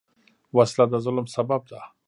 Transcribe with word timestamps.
وسله 0.55 0.85
د 0.91 0.95
ظلم 1.05 1.25
سبب 1.35 1.61
ده 1.71 1.79